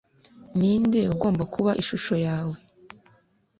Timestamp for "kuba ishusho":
1.53-2.13